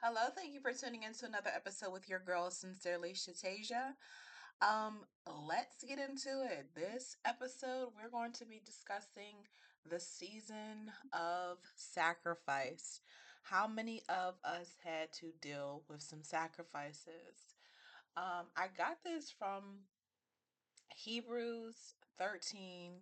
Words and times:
Hello, 0.00 0.28
thank 0.32 0.54
you 0.54 0.60
for 0.60 0.72
tuning 0.72 1.02
in 1.02 1.12
to 1.14 1.26
another 1.26 1.50
episode 1.52 1.92
with 1.92 2.08
your 2.08 2.20
girl, 2.20 2.52
Sincerely 2.52 3.14
Shatasia. 3.14 3.94
Um, 4.62 5.00
let's 5.26 5.82
get 5.82 5.98
into 5.98 6.44
it. 6.44 6.68
This 6.72 7.16
episode, 7.24 7.88
we're 7.96 8.08
going 8.08 8.30
to 8.34 8.44
be 8.44 8.60
discussing 8.64 9.34
the 9.90 9.98
season 9.98 10.92
of 11.12 11.58
sacrifice. 11.74 13.00
How 13.42 13.66
many 13.66 14.02
of 14.08 14.34
us 14.44 14.76
had 14.84 15.12
to 15.14 15.32
deal 15.40 15.82
with 15.90 16.00
some 16.00 16.22
sacrifices? 16.22 17.56
Um, 18.16 18.46
I 18.56 18.66
got 18.78 18.98
this 19.04 19.34
from 19.36 19.80
Hebrews 20.94 21.94
13, 22.18 22.92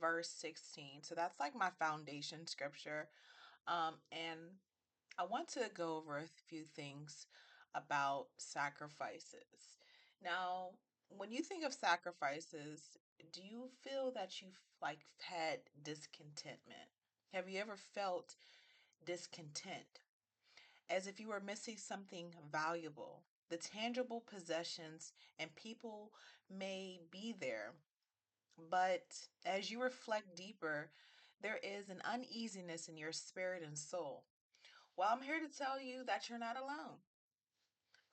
verse 0.00 0.30
16. 0.30 1.02
So 1.02 1.14
that's 1.14 1.38
like 1.38 1.54
my 1.54 1.68
foundation 1.78 2.46
scripture. 2.46 3.08
Um, 3.68 3.96
and 4.10 4.40
I 5.18 5.24
want 5.24 5.48
to 5.48 5.70
go 5.74 5.96
over 5.96 6.18
a 6.18 6.28
few 6.46 6.64
things 6.64 7.26
about 7.74 8.26
sacrifices. 8.36 9.78
Now, 10.22 10.70
when 11.08 11.32
you 11.32 11.42
think 11.42 11.64
of 11.64 11.72
sacrifices, 11.72 12.98
do 13.32 13.40
you 13.42 13.70
feel 13.82 14.12
that 14.14 14.42
you've 14.42 14.60
like 14.82 15.06
had 15.20 15.60
discontentment? 15.82 16.90
Have 17.32 17.48
you 17.48 17.60
ever 17.60 17.76
felt 17.76 18.34
discontent 19.06 20.00
as 20.90 21.06
if 21.06 21.18
you 21.18 21.28
were 21.28 21.40
missing 21.40 21.78
something 21.78 22.26
valuable? 22.52 23.22
The 23.48 23.56
tangible 23.56 24.22
possessions 24.30 25.12
and 25.38 25.54
people 25.56 26.12
may 26.50 27.00
be 27.10 27.34
there, 27.40 27.72
but 28.70 29.16
as 29.46 29.70
you 29.70 29.82
reflect 29.82 30.36
deeper, 30.36 30.90
there 31.40 31.58
is 31.62 31.88
an 31.88 32.02
uneasiness 32.04 32.88
in 32.88 32.98
your 32.98 33.12
spirit 33.12 33.62
and 33.64 33.78
soul. 33.78 34.24
Well, 34.96 35.08
I'm 35.12 35.20
here 35.22 35.40
to 35.40 35.58
tell 35.58 35.78
you 35.78 36.04
that 36.06 36.28
you're 36.28 36.38
not 36.38 36.56
alone. 36.56 36.96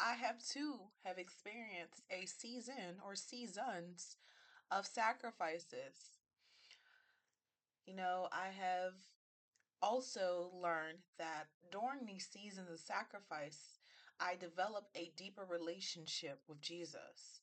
I 0.01 0.15
have 0.15 0.43
too 0.43 0.79
have 1.05 1.17
experienced 1.17 2.02
a 2.11 2.25
season 2.25 2.99
or 3.05 3.16
seasons 3.16 4.17
of 4.69 4.85
sacrifices. 4.85 6.19
You 7.85 7.95
know, 7.95 8.27
I 8.33 8.47
have 8.47 8.95
also 9.81 10.52
learned 10.61 10.99
that 11.17 11.47
during 11.71 12.05
these 12.05 12.27
seasons 12.27 12.69
of 12.69 12.80
sacrifice, 12.80 13.80
I 14.19 14.36
develop 14.36 14.89
a 14.93 15.11
deeper 15.15 15.45
relationship 15.49 16.41
with 16.49 16.61
Jesus. 16.61 17.41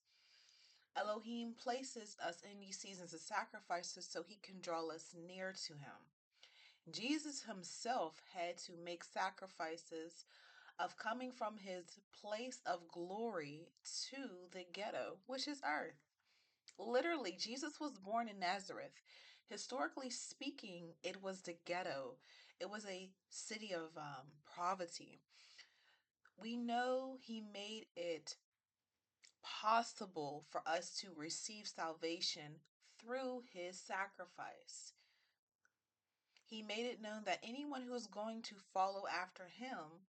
Elohim 0.97 1.55
places 1.55 2.17
us 2.23 2.43
in 2.43 2.61
these 2.61 2.79
seasons 2.79 3.15
of 3.15 3.21
sacrifices 3.21 4.07
so 4.07 4.23
he 4.23 4.39
can 4.43 4.61
draw 4.61 4.87
us 4.89 5.15
near 5.27 5.55
to 5.67 5.73
him. 5.75 6.20
Jesus 6.91 7.43
himself 7.43 8.23
had 8.35 8.57
to 8.59 8.73
make 8.85 9.05
sacrifices 9.05 10.25
of 10.79 10.97
coming 10.97 11.31
from 11.31 11.59
his 11.59 12.01
place 12.21 12.61
of 12.65 12.89
glory 12.89 13.69
to 14.11 14.49
the 14.53 14.65
ghetto, 14.73 15.19
which 15.27 15.47
is 15.47 15.61
earth. 15.65 16.01
Literally, 16.79 17.37
Jesus 17.39 17.79
was 17.81 17.99
born 17.99 18.29
in 18.29 18.39
Nazareth. 18.39 19.03
Historically 19.49 20.11
speaking, 20.11 20.95
it 21.03 21.23
was 21.23 21.43
the 21.43 21.57
ghetto. 21.67 22.17
It 22.61 22.71
was 22.71 22.87
a 22.87 23.11
city 23.29 23.73
of 23.75 23.97
um, 23.97 24.27
poverty. 24.57 25.19
We 26.41 26.57
know 26.57 27.17
he 27.21 27.43
made 27.53 27.87
it 27.97 28.37
possible 29.43 30.45
for 30.51 30.63
us 30.67 30.91
to 31.01 31.09
receive 31.15 31.67
salvation 31.67 32.61
through 32.99 33.43
his 33.53 33.79
sacrifice. 33.79 34.95
He 36.51 36.63
made 36.63 36.85
it 36.85 37.01
known 37.01 37.23
that 37.27 37.39
anyone 37.45 37.83
who 37.83 37.95
is 37.95 38.09
going 38.09 38.43
to 38.43 38.57
follow 38.75 39.05
after 39.07 39.45
him 39.45 40.09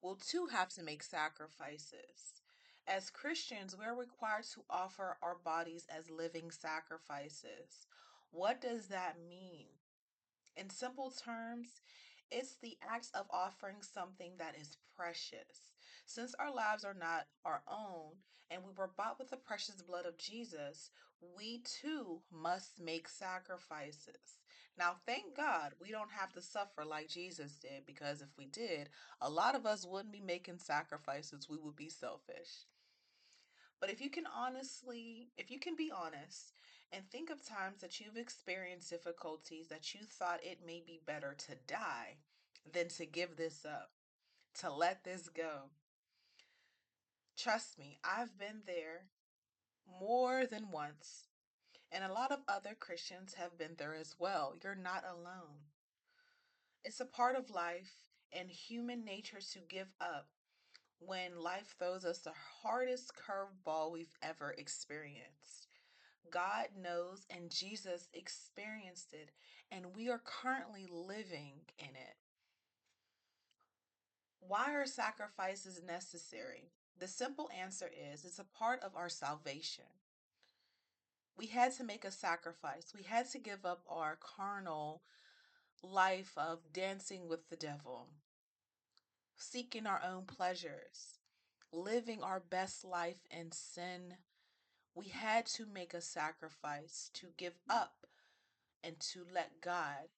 will 0.00 0.14
too 0.14 0.46
have 0.46 0.68
to 0.68 0.84
make 0.84 1.02
sacrifices. 1.02 2.42
As 2.86 3.10
Christians, 3.10 3.76
we're 3.76 3.92
required 3.98 4.44
to 4.54 4.62
offer 4.70 5.16
our 5.20 5.34
bodies 5.44 5.84
as 5.88 6.08
living 6.08 6.52
sacrifices. 6.52 7.88
What 8.30 8.60
does 8.60 8.86
that 8.86 9.16
mean? 9.28 9.66
In 10.56 10.70
simple 10.70 11.10
terms, 11.10 11.80
it's 12.30 12.54
the 12.54 12.78
act 12.88 13.08
of 13.12 13.26
offering 13.30 13.82
something 13.82 14.34
that 14.38 14.54
is 14.60 14.76
precious. 14.96 15.72
Since 16.06 16.36
our 16.38 16.54
lives 16.54 16.84
are 16.84 16.94
not 16.94 17.26
our 17.44 17.62
own 17.66 18.12
and 18.48 18.62
we 18.62 18.70
were 18.76 18.92
bought 18.96 19.18
with 19.18 19.30
the 19.30 19.36
precious 19.36 19.82
blood 19.82 20.06
of 20.06 20.18
Jesus, 20.18 20.90
we 21.36 21.62
too 21.64 22.20
must 22.30 22.80
make 22.80 23.08
sacrifices. 23.08 24.43
Now, 24.76 24.96
thank 25.06 25.36
God 25.36 25.72
we 25.80 25.90
don't 25.90 26.10
have 26.10 26.32
to 26.32 26.42
suffer 26.42 26.84
like 26.84 27.08
Jesus 27.08 27.52
did, 27.58 27.86
because 27.86 28.22
if 28.22 28.36
we 28.36 28.46
did, 28.46 28.88
a 29.20 29.30
lot 29.30 29.54
of 29.54 29.66
us 29.66 29.86
wouldn't 29.86 30.12
be 30.12 30.20
making 30.20 30.58
sacrifices. 30.58 31.48
We 31.48 31.58
would 31.58 31.76
be 31.76 31.88
selfish. 31.88 32.66
But 33.80 33.90
if 33.90 34.00
you 34.00 34.10
can 34.10 34.24
honestly, 34.26 35.28
if 35.36 35.50
you 35.50 35.60
can 35.60 35.76
be 35.76 35.92
honest 35.94 36.52
and 36.92 37.08
think 37.08 37.30
of 37.30 37.46
times 37.46 37.82
that 37.82 38.00
you've 38.00 38.16
experienced 38.16 38.90
difficulties 38.90 39.68
that 39.68 39.94
you 39.94 40.00
thought 40.04 40.40
it 40.42 40.58
may 40.66 40.82
be 40.84 41.00
better 41.06 41.34
to 41.46 41.54
die 41.66 42.16
than 42.72 42.88
to 42.88 43.06
give 43.06 43.36
this 43.36 43.64
up, 43.64 43.90
to 44.60 44.72
let 44.72 45.04
this 45.04 45.28
go. 45.28 45.70
Trust 47.36 47.78
me, 47.78 47.98
I've 48.02 48.38
been 48.38 48.62
there 48.66 49.06
more 50.00 50.46
than 50.46 50.70
once. 50.70 51.28
And 51.94 52.02
a 52.02 52.12
lot 52.12 52.32
of 52.32 52.40
other 52.48 52.74
Christians 52.78 53.34
have 53.34 53.56
been 53.56 53.76
there 53.78 53.94
as 53.94 54.16
well. 54.18 54.56
You're 54.62 54.74
not 54.74 55.04
alone. 55.08 55.70
It's 56.84 56.98
a 56.98 57.04
part 57.04 57.36
of 57.36 57.50
life 57.50 57.92
and 58.32 58.50
human 58.50 59.04
nature 59.04 59.38
to 59.52 59.58
give 59.68 59.92
up 60.00 60.26
when 60.98 61.38
life 61.40 61.76
throws 61.78 62.04
us 62.04 62.18
the 62.18 62.32
hardest 62.62 63.12
curveball 63.14 63.92
we've 63.92 64.16
ever 64.22 64.56
experienced. 64.58 65.68
God 66.32 66.66
knows, 66.76 67.26
and 67.30 67.48
Jesus 67.48 68.08
experienced 68.12 69.12
it, 69.12 69.30
and 69.70 69.94
we 69.94 70.08
are 70.08 70.20
currently 70.24 70.88
living 70.90 71.60
in 71.78 71.90
it. 71.90 72.16
Why 74.40 74.74
are 74.74 74.86
sacrifices 74.86 75.80
necessary? 75.86 76.72
The 76.98 77.06
simple 77.06 77.48
answer 77.56 77.88
is 78.12 78.24
it's 78.24 78.40
a 78.40 78.58
part 78.58 78.82
of 78.82 78.96
our 78.96 79.08
salvation. 79.08 79.84
We 81.36 81.46
had 81.46 81.72
to 81.76 81.84
make 81.84 82.04
a 82.04 82.10
sacrifice. 82.10 82.92
We 82.96 83.02
had 83.02 83.30
to 83.30 83.38
give 83.38 83.64
up 83.64 83.82
our 83.88 84.18
carnal 84.20 85.02
life 85.82 86.32
of 86.36 86.72
dancing 86.72 87.28
with 87.28 87.48
the 87.48 87.56
devil, 87.56 88.08
seeking 89.36 89.86
our 89.86 90.00
own 90.06 90.24
pleasures, 90.24 91.18
living 91.72 92.22
our 92.22 92.40
best 92.40 92.84
life 92.84 93.26
in 93.30 93.50
sin. 93.52 94.14
We 94.94 95.08
had 95.08 95.46
to 95.46 95.66
make 95.66 95.92
a 95.92 96.00
sacrifice 96.00 97.10
to 97.14 97.26
give 97.36 97.58
up 97.68 98.06
and 98.82 98.98
to 99.00 99.24
let 99.32 99.60
God 99.60 100.08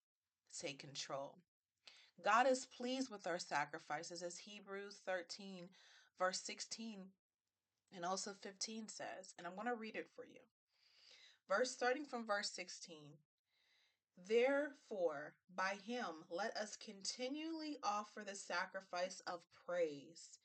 take 0.59 0.79
control. 0.79 1.37
God 2.25 2.47
is 2.47 2.67
pleased 2.67 3.11
with 3.11 3.27
our 3.27 3.39
sacrifices, 3.39 4.23
as 4.23 4.39
Hebrews 4.39 5.01
13, 5.05 5.69
verse 6.19 6.41
16 6.41 7.07
and 7.95 8.05
also 8.05 8.33
15 8.41 8.89
says. 8.89 9.35
And 9.39 9.47
I'm 9.47 9.55
going 9.55 9.67
to 9.67 9.75
read 9.75 9.97
it 9.97 10.09
for 10.15 10.25
you. 10.25 10.41
Verse 11.49 11.71
starting 11.71 12.05
from 12.05 12.27
verse 12.27 12.51
16. 12.51 12.97
Therefore, 14.29 15.35
by 15.55 15.75
him, 15.87 16.25
let 16.31 16.57
us 16.57 16.77
continually 16.77 17.77
offer 17.83 18.23
the 18.25 18.35
sacrifice 18.35 19.23
of 19.27 19.41
praise 19.67 20.39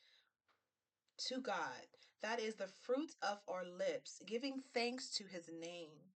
to 1.28 1.40
God. 1.40 1.88
That 2.22 2.40
is 2.40 2.56
the 2.56 2.67
fruit 2.67 3.16
of 3.22 3.40
our 3.47 3.63
lips, 3.66 4.22
giving 4.28 4.61
thanks 4.73 5.09
to 5.16 5.23
his 5.23 5.50
name. 5.50 6.11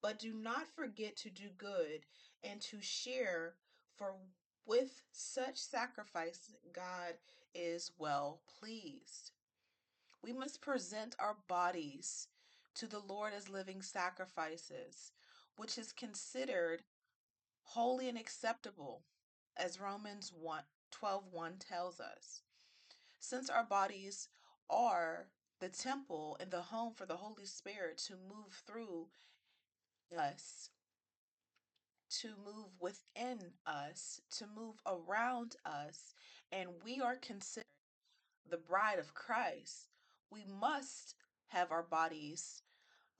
But 0.00 0.18
do 0.18 0.32
not 0.32 0.68
forget 0.74 1.16
to 1.18 1.30
do 1.30 1.48
good 1.58 2.06
and 2.42 2.60
to 2.62 2.80
share, 2.80 3.54
for 3.96 4.14
with 4.66 5.02
such 5.12 5.58
sacrifice, 5.58 6.52
God 6.72 7.14
is 7.54 7.92
well 7.98 8.40
pleased. 8.58 9.32
We 10.22 10.32
must 10.32 10.62
present 10.62 11.16
our 11.18 11.36
bodies 11.48 12.28
to 12.74 12.86
the 12.86 13.00
Lord 13.00 13.32
as 13.32 13.48
living 13.48 13.82
sacrifices, 13.82 15.12
which 15.56 15.78
is 15.78 15.92
considered 15.92 16.82
holy 17.62 18.08
and 18.08 18.18
acceptable, 18.18 19.04
as 19.56 19.80
Romans 19.80 20.32
1, 20.32 20.62
12 20.90 21.24
1 21.32 21.58
tells 21.58 22.00
us. 22.00 22.42
Since 23.20 23.48
our 23.48 23.64
bodies 23.64 24.28
are 24.68 25.28
the 25.60 25.68
temple 25.68 26.36
and 26.40 26.50
the 26.50 26.62
home 26.62 26.92
for 26.94 27.06
the 27.06 27.16
Holy 27.16 27.46
Spirit 27.46 27.98
to 28.06 28.14
move 28.14 28.62
through 28.66 29.08
us, 30.18 30.70
to 32.20 32.28
move 32.44 32.68
within 32.80 33.38
us, 33.66 34.20
to 34.36 34.46
move 34.46 34.76
around 34.86 35.56
us, 35.64 36.14
and 36.52 36.68
we 36.84 37.00
are 37.00 37.16
considered 37.16 37.64
the 38.48 38.56
bride 38.56 38.98
of 38.98 39.14
Christ, 39.14 39.88
we 40.30 40.44
must 40.44 41.14
have 41.54 41.70
our 41.70 41.82
bodies 41.82 42.62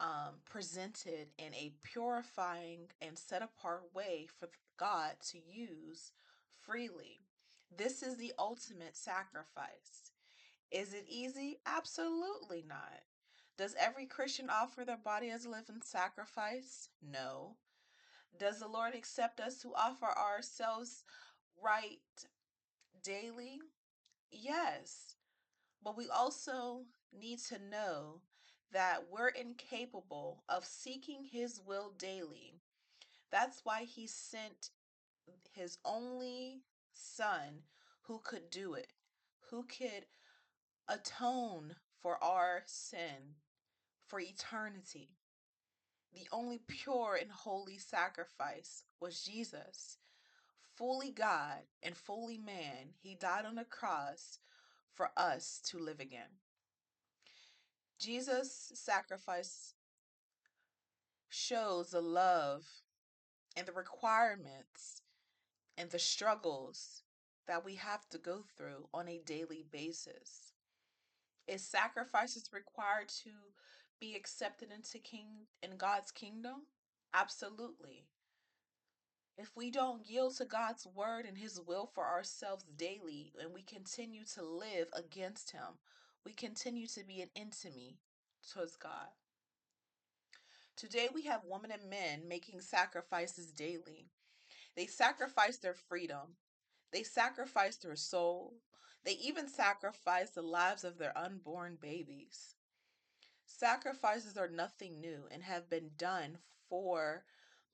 um, 0.01 0.35
presented 0.45 1.29
in 1.39 1.55
a 1.55 1.73
purifying 1.83 2.89
and 3.01 3.17
set 3.17 3.43
apart 3.43 3.85
way 3.95 4.27
for 4.39 4.49
God 4.77 5.13
to 5.31 5.39
use 5.39 6.13
freely. 6.61 7.21
This 7.77 8.03
is 8.03 8.17
the 8.17 8.33
ultimate 8.39 8.97
sacrifice. 8.97 10.11
Is 10.71 10.95
it 10.95 11.07
easy? 11.09 11.59
Absolutely 11.65 12.65
not. 12.69 13.03
Does 13.57 13.77
every 13.79 14.07
Christian 14.07 14.51
offer 14.51 14.85
their 14.85 14.97
body 14.97 15.31
as 15.31 15.45
a 15.45 15.51
living 15.51 15.81
sacrifice? 15.83 16.89
No. 17.01 17.57
Does 18.39 18.59
the 18.59 18.67
Lord 18.67 18.97
accept 18.97 19.39
us 19.39 19.63
who 19.63 19.73
offer 19.75 20.07
ourselves 20.07 21.05
right 21.63 22.01
daily? 23.05 23.61
Yes. 24.33 25.15
But 25.85 25.97
we 25.97 26.09
also 26.09 26.87
need 27.19 27.39
to 27.49 27.59
know 27.59 28.21
that 28.73 29.05
we're 29.11 29.29
incapable 29.29 30.43
of 30.49 30.65
seeking 30.65 31.25
His 31.25 31.61
will 31.65 31.93
daily. 31.97 32.61
That's 33.31 33.65
why 33.65 33.85
He 33.85 34.07
sent 34.07 34.71
His 35.53 35.79
only 35.85 36.63
Son 36.93 37.63
who 38.03 38.21
could 38.23 38.51
do 38.51 38.75
it, 38.75 38.89
who 39.51 39.65
could 39.65 40.07
atone 40.89 41.77
for 42.01 42.23
our 42.23 42.63
sin 42.67 43.37
for 44.07 44.21
eternity. 44.21 45.11
The 46.13 46.29
only 46.31 46.59
pure 46.59 47.19
and 47.21 47.31
holy 47.33 47.79
sacrifice 47.79 48.85
was 49.01 49.25
Jesus. 49.25 49.99
Fully 50.75 51.11
God 51.11 51.63
and 51.83 51.97
fully 51.97 52.39
man, 52.39 52.95
he 53.03 53.15
died 53.15 53.45
on 53.47 53.55
the 53.55 53.65
cross 53.65 54.39
for 54.93 55.11
us 55.17 55.61
to 55.67 55.79
live 55.79 56.01
again. 56.01 56.39
Jesus' 57.99 58.73
sacrifice 58.75 59.75
shows 61.29 61.91
the 61.91 62.01
love 62.01 62.67
and 63.57 63.67
the 63.67 63.73
requirements 63.73 65.03
and 65.77 65.91
the 65.91 65.99
struggles 65.99 67.03
that 67.47 67.65
we 67.65 67.75
have 67.75 68.09
to 68.11 68.19
go 68.19 68.45
through 68.57 68.89
on 68.93 69.09
a 69.09 69.19
daily 69.19 69.65
basis. 69.71 70.53
Is 71.47 71.63
sacrifices 71.63 72.51
required 72.53 73.09
to 73.25 73.31
be 74.01 74.15
accepted 74.15 74.71
into 74.73 74.99
king 74.99 75.47
in 75.63 75.77
God's 75.77 76.11
kingdom? 76.11 76.67
Absolutely. 77.13 78.07
If 79.37 79.57
we 79.57 79.71
don't 79.71 80.09
yield 80.09 80.37
to 80.37 80.45
God's 80.45 80.87
word 80.87 81.27
and 81.27 81.37
his 81.37 81.61
will 81.61 81.91
for 81.95 82.07
ourselves 82.07 82.65
daily 82.77 83.33
and 83.41 83.53
we 83.53 83.63
continue 83.63 84.25
to 84.35 84.43
live 84.43 84.89
against 84.95 85.51
him, 85.51 85.79
we 86.25 86.33
continue 86.33 86.87
to 86.89 87.05
be 87.05 87.21
an 87.21 87.31
enemy 87.37 87.99
towards 88.53 88.77
God. 88.77 89.09
Today 90.77 91.09
we 91.15 91.23
have 91.23 91.43
women 91.45 91.71
and 91.71 91.89
men 91.89 92.27
making 92.29 92.61
sacrifices 92.61 93.53
daily. 93.53 94.11
They 94.77 94.87
sacrifice 94.87 95.59
their 95.59 95.75
freedom. 95.75 96.37
They 96.93 97.03
sacrifice 97.03 97.77
their 97.77 97.97
soul. 97.97 98.55
They 99.05 99.13
even 99.23 99.49
sacrifice 99.49 100.31
the 100.31 100.43
lives 100.43 100.83
of 100.83 100.99
their 100.99 101.17
unborn 101.17 101.79
babies. 101.81 102.57
Sacrifices 103.47 104.37
are 104.37 104.49
nothing 104.49 105.01
new 105.01 105.25
and 105.31 105.43
have 105.43 105.69
been 105.71 105.91
done 105.97 106.39
for 106.69 107.25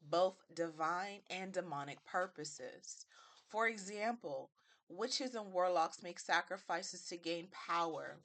both 0.02 0.36
divine 0.54 1.20
and 1.30 1.52
demonic 1.52 2.04
purposes. 2.04 3.06
For 3.48 3.66
example, 3.68 4.50
witches 4.90 5.34
and 5.34 5.52
warlocks 5.52 6.02
make 6.02 6.18
sacrifices 6.18 7.02
to 7.06 7.16
gain 7.16 7.48
power, 7.68 8.18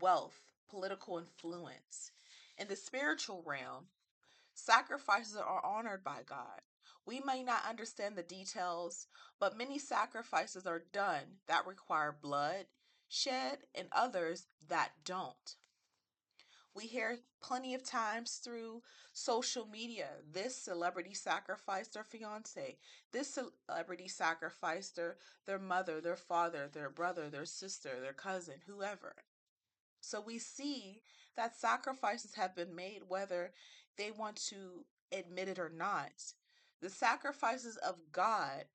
wealth, 0.00 0.40
political 0.68 1.18
influence. 1.18 2.10
In 2.58 2.68
the 2.68 2.76
spiritual 2.76 3.42
realm, 3.46 3.86
sacrifices 4.54 5.36
are 5.36 5.64
honored 5.64 6.02
by 6.02 6.20
God. 6.26 6.60
We 7.04 7.20
may 7.20 7.42
not 7.42 7.68
understand 7.68 8.16
the 8.16 8.22
details, 8.22 9.06
but 9.38 9.56
many 9.56 9.78
sacrifices 9.78 10.66
are 10.66 10.82
done 10.92 11.38
that 11.46 11.66
require 11.66 12.16
blood 12.20 12.66
shed 13.08 13.58
and 13.74 13.88
others 13.92 14.46
that 14.68 14.90
don't. 15.04 15.56
We 16.76 16.86
hear 16.86 17.20
plenty 17.40 17.74
of 17.74 17.82
times 17.82 18.34
through 18.34 18.82
social 19.14 19.66
media 19.66 20.08
this 20.30 20.54
celebrity 20.54 21.14
sacrificed 21.14 21.94
their 21.94 22.04
fiance, 22.04 22.76
this 23.12 23.38
celebrity 23.66 24.08
sacrificed 24.08 24.96
their, 24.96 25.16
their 25.46 25.58
mother, 25.58 26.02
their 26.02 26.16
father, 26.16 26.68
their 26.70 26.90
brother, 26.90 27.30
their 27.30 27.46
sister, 27.46 27.98
their 28.02 28.12
cousin, 28.12 28.56
whoever. 28.66 29.14
So 30.02 30.20
we 30.20 30.38
see 30.38 31.00
that 31.34 31.56
sacrifices 31.56 32.34
have 32.34 32.54
been 32.54 32.76
made 32.76 33.00
whether 33.08 33.52
they 33.96 34.10
want 34.10 34.36
to 34.48 34.84
admit 35.10 35.48
it 35.48 35.58
or 35.58 35.70
not. 35.70 36.34
The 36.82 36.90
sacrifices 36.90 37.78
of 37.78 37.96
God 38.12 38.66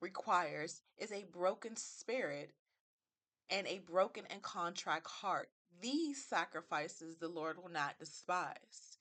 requires 0.00 0.82
is 0.96 1.10
a 1.10 1.26
broken 1.32 1.74
spirit 1.74 2.52
and 3.50 3.66
a 3.66 3.80
broken 3.80 4.22
and 4.30 4.40
contrite 4.40 5.04
heart. 5.04 5.48
These 5.80 6.24
sacrifices 6.24 7.16
the 7.16 7.28
Lord 7.28 7.58
will 7.58 7.70
not 7.70 7.98
despise. 7.98 8.98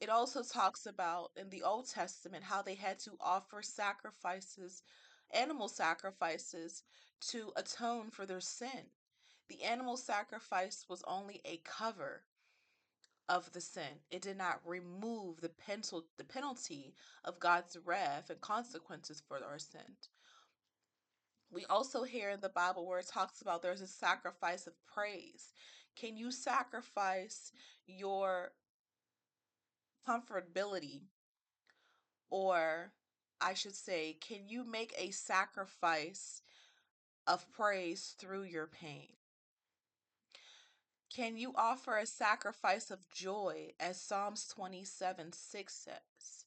It 0.00 0.08
also 0.08 0.42
talks 0.42 0.86
about 0.86 1.30
in 1.36 1.50
the 1.50 1.62
Old 1.62 1.88
Testament 1.88 2.44
how 2.44 2.62
they 2.62 2.74
had 2.74 2.98
to 3.00 3.12
offer 3.20 3.62
sacrifices, 3.62 4.82
animal 5.32 5.68
sacrifices, 5.68 6.82
to 7.28 7.52
atone 7.56 8.10
for 8.10 8.26
their 8.26 8.40
sin. 8.40 8.90
The 9.48 9.62
animal 9.62 9.96
sacrifice 9.96 10.86
was 10.88 11.02
only 11.06 11.40
a 11.44 11.60
cover 11.64 12.22
of 13.28 13.52
the 13.52 13.60
sin. 13.60 14.00
It 14.10 14.22
did 14.22 14.36
not 14.36 14.60
remove 14.64 15.40
the, 15.40 15.48
pencil, 15.48 16.04
the 16.18 16.24
penalty 16.24 16.94
of 17.24 17.40
God's 17.40 17.76
wrath 17.84 18.30
and 18.30 18.40
consequences 18.40 19.22
for 19.26 19.42
our 19.42 19.58
sin. 19.58 19.96
We 21.50 21.64
also 21.66 22.02
hear 22.02 22.30
in 22.30 22.40
the 22.40 22.48
Bible 22.48 22.86
where 22.86 22.98
it 22.98 23.08
talks 23.08 23.40
about 23.40 23.62
there's 23.62 23.80
a 23.80 23.86
sacrifice 23.86 24.66
of 24.66 24.74
praise. 24.92 25.52
Can 25.96 26.16
you 26.16 26.30
sacrifice 26.30 27.52
your 27.86 28.52
comfortability? 30.08 31.02
Or 32.30 32.92
I 33.40 33.54
should 33.54 33.74
say, 33.74 34.16
can 34.20 34.48
you 34.48 34.64
make 34.64 34.94
a 34.98 35.10
sacrifice 35.10 36.42
of 37.26 37.50
praise 37.52 38.14
through 38.18 38.44
your 38.44 38.66
pain? 38.66 39.08
Can 41.14 41.36
you 41.36 41.52
offer 41.54 41.96
a 41.96 42.06
sacrifice 42.06 42.90
of 42.90 43.08
joy, 43.08 43.70
as 43.78 44.00
Psalms 44.00 44.48
27 44.48 45.32
6 45.32 45.72
says? 45.72 46.44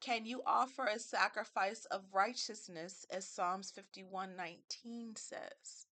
Can 0.00 0.26
you 0.26 0.42
offer 0.44 0.86
a 0.86 0.98
sacrifice 0.98 1.84
of 1.84 2.12
righteousness, 2.12 3.06
as 3.10 3.28
Psalms 3.28 3.70
51 3.70 4.34
19 4.36 5.14
says? 5.14 5.86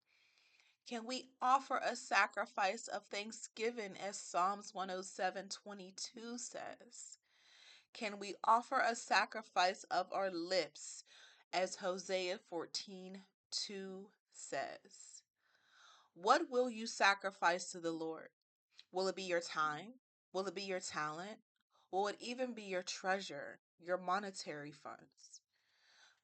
Can 0.88 1.06
we 1.06 1.29
offer 1.40 1.76
a 1.79 1.94
sacrifice 1.94 2.89
of 2.89 3.05
thanksgiving, 3.05 3.96
as 3.96 4.19
Psalms 4.19 4.74
107 4.74 5.48
22 5.48 6.39
says? 6.39 7.19
Can 7.93 8.19
we 8.19 8.34
offer 8.44 8.81
a 8.81 8.96
sacrifice 8.96 9.84
of 9.84 10.06
our 10.12 10.31
lips, 10.31 11.05
as 11.53 11.77
Hosea 11.77 12.39
14 12.51 13.22
2 13.51 14.08
says? 14.32 15.22
What 16.15 16.51
will 16.51 16.69
you 16.69 16.86
sacrifice 16.86 17.70
to 17.72 17.79
the 17.79 17.93
Lord? 17.93 18.29
Will 18.91 19.08
it 19.08 19.17
be 19.17 19.22
your 19.22 19.41
time? 19.41 19.94
Will 20.32 20.46
it 20.46 20.55
be 20.55 20.62
your 20.62 20.81
talent? 20.81 21.39
Will 21.91 22.08
it 22.08 22.17
even 22.20 22.55
be 22.55 22.62
your 22.62 22.82
treasure, 22.82 23.60
your 23.79 23.98
monetary 23.98 24.72
funds? 24.72 25.42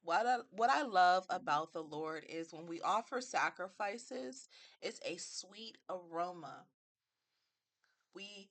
What 0.03 0.25
I, 0.25 0.37
what 0.51 0.69
I 0.69 0.83
love 0.83 1.25
about 1.29 1.73
the 1.73 1.83
Lord 1.83 2.23
is 2.27 2.53
when 2.53 2.67
we 2.67 2.81
offer 2.81 3.21
sacrifices, 3.21 4.47
it's 4.81 4.99
a 5.05 5.17
sweet 5.17 5.77
aroma. 5.89 6.65
We 8.15 8.49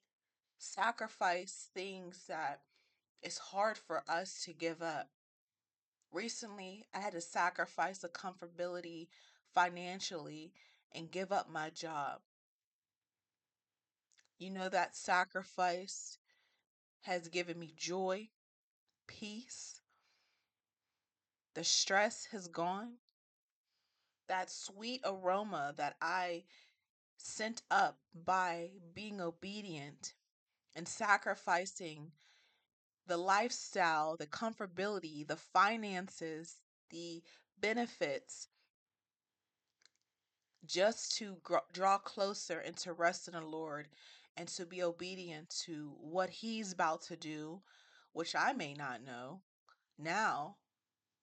sacrifice 0.58 1.68
things 1.74 2.24
that 2.28 2.60
it's 3.22 3.38
hard 3.38 3.78
for 3.78 4.04
us 4.08 4.44
to 4.44 4.52
give 4.52 4.82
up. 4.82 5.08
Recently, 6.12 6.86
I 6.94 7.00
had 7.00 7.12
to 7.12 7.20
sacrifice 7.20 8.04
a 8.04 8.08
comfortability 8.08 9.08
financially 9.54 10.52
and 10.92 11.10
give 11.10 11.32
up 11.32 11.50
my 11.50 11.70
job. 11.70 12.20
You 14.38 14.50
know, 14.50 14.68
that 14.68 14.96
sacrifice 14.96 16.18
has 17.02 17.28
given 17.28 17.58
me 17.58 17.72
joy, 17.76 18.28
peace. 19.06 19.80
The 21.54 21.64
stress 21.64 22.26
has 22.26 22.48
gone. 22.48 22.98
That 24.28 24.50
sweet 24.50 25.00
aroma 25.04 25.74
that 25.76 25.96
I 26.00 26.44
sent 27.16 27.62
up 27.70 27.98
by 28.14 28.70
being 28.94 29.20
obedient 29.20 30.14
and 30.74 30.86
sacrificing 30.86 32.12
the 33.06 33.16
lifestyle, 33.16 34.16
the 34.16 34.26
comfortability, 34.26 35.26
the 35.26 35.36
finances, 35.36 36.56
the 36.90 37.22
benefits 37.58 38.48
just 40.66 41.16
to 41.16 41.40
draw 41.72 41.98
closer 41.98 42.60
and 42.60 42.76
to 42.76 42.92
rest 42.92 43.28
in 43.28 43.34
the 43.34 43.40
Lord 43.40 43.88
and 44.36 44.46
to 44.48 44.66
be 44.66 44.82
obedient 44.82 45.48
to 45.66 45.94
what 46.00 46.30
He's 46.30 46.72
about 46.72 47.02
to 47.02 47.16
do, 47.16 47.62
which 48.12 48.34
I 48.34 48.52
may 48.52 48.74
not 48.74 49.02
know 49.02 49.40
now. 49.98 50.56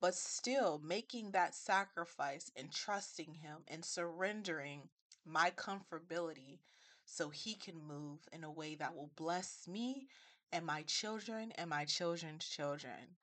But 0.01 0.15
still 0.15 0.81
making 0.83 1.31
that 1.31 1.55
sacrifice 1.55 2.51
and 2.55 2.71
trusting 2.71 3.35
Him 3.35 3.63
and 3.67 3.83
surrendering 3.83 4.89
my 5.25 5.51
comfortability 5.51 6.59
so 7.05 7.29
He 7.29 7.55
can 7.55 7.75
move 7.87 8.19
in 8.31 8.43
a 8.43 8.51
way 8.51 8.75
that 8.75 8.95
will 8.95 9.11
bless 9.15 9.67
me 9.67 10.07
and 10.51 10.65
my 10.65 10.83
children 10.83 11.51
and 11.57 11.69
my 11.69 11.85
children's 11.85 12.47
children. 12.47 13.17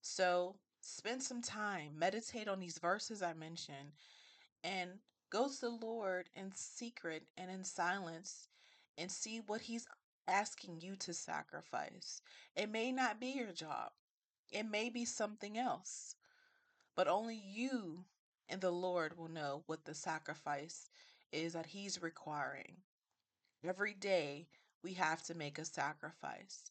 So 0.00 0.56
spend 0.80 1.22
some 1.22 1.42
time, 1.42 1.98
meditate 1.98 2.48
on 2.48 2.60
these 2.60 2.78
verses 2.78 3.22
I 3.22 3.34
mentioned, 3.34 3.92
and 4.64 4.90
go 5.30 5.48
to 5.48 5.60
the 5.60 5.70
Lord 5.70 6.28
in 6.34 6.52
secret 6.54 7.24
and 7.36 7.50
in 7.50 7.64
silence 7.64 8.48
and 8.98 9.10
see 9.10 9.40
what 9.46 9.62
He's 9.62 9.86
asking 10.28 10.80
you 10.80 10.96
to 10.96 11.12
sacrifice. 11.12 12.20
It 12.56 12.70
may 12.70 12.92
not 12.92 13.20
be 13.20 13.28
your 13.28 13.52
job, 13.52 13.92
it 14.52 14.64
may 14.64 14.90
be 14.90 15.04
something 15.04 15.58
else, 15.58 16.14
but 16.94 17.08
only 17.08 17.36
you 17.36 18.04
and 18.48 18.60
the 18.60 18.70
Lord 18.70 19.16
will 19.16 19.28
know 19.28 19.64
what 19.66 19.84
the 19.84 19.94
sacrifice 19.94 20.90
is 21.32 21.54
that 21.54 21.66
He's 21.66 22.02
requiring. 22.02 22.76
Every 23.64 23.94
day 23.94 24.48
we 24.82 24.94
have 24.94 25.22
to 25.24 25.34
make 25.34 25.58
a 25.58 25.64
sacrifice. 25.64 26.64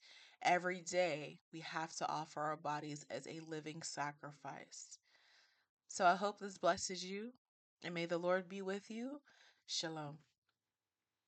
Every 0.43 0.81
day 0.81 1.39
we 1.53 1.61
have 1.61 1.93
to 1.97 2.09
offer 2.09 2.41
our 2.41 2.57
bodies 2.57 3.05
as 3.09 3.27
a 3.27 3.41
living 3.47 3.81
sacrifice. 3.83 4.99
So 5.87 6.05
I 6.05 6.15
hope 6.15 6.39
this 6.39 6.57
blesses 6.57 7.03
you 7.03 7.33
and 7.83 7.93
may 7.93 8.05
the 8.05 8.17
Lord 8.17 8.47
be 8.49 8.61
with 8.61 8.91
you. 8.91 9.21
Shalom. 9.65 10.17